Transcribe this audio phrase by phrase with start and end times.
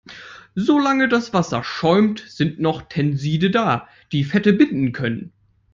[0.55, 5.31] Solange das Wasser schäumt, sind noch Tenside da, die Fette binden können.